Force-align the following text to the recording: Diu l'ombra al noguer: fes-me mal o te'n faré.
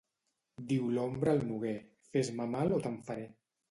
Diu 0.71 0.87
l'ombra 0.95 1.37
al 1.39 1.47
noguer: 1.51 1.77
fes-me 2.13 2.53
mal 2.59 2.79
o 2.81 2.85
te'n 2.87 3.03
faré. 3.09 3.35